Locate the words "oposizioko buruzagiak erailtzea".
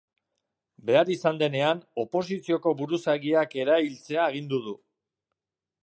2.05-4.27